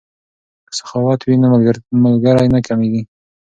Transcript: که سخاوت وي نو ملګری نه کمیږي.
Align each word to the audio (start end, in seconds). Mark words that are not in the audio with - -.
که 0.67 0.71
سخاوت 0.79 1.19
وي 1.23 1.35
نو 1.41 1.47
ملګری 2.03 2.47
نه 2.55 2.59
کمیږي. 2.67 3.01